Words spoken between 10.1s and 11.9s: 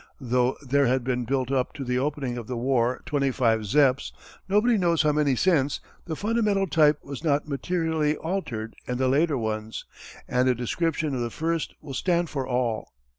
and a description of the first